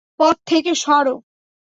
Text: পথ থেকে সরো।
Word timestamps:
পথ 0.19 0.35
থেকে 0.45 0.71
সরো। 0.75 1.15